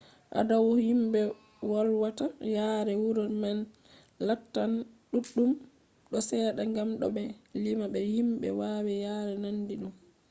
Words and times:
adadu 0.39 0.71
himɓe 0.87 1.21
wolwata 1.69 2.25
yaare 2.55 2.93
wuro 3.03 3.23
man 3.41 3.57
lattan 4.27 4.71
ɗuɗɗum 5.11 5.51
ko 6.09 6.17
seɗɗa 6.27 6.63
gam 6.75 6.89
to 6.99 7.07
ɓe 7.15 7.23
ɗo 7.51 7.57
lima 7.65 7.85
be 7.93 7.99
himɓe 8.13 8.47
wawi 8.59 8.93
yare 9.05 9.33
nandi 9.43 9.73
ɗum 9.81 9.93